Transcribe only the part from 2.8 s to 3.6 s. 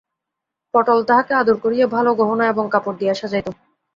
দিয়া সাজাইত।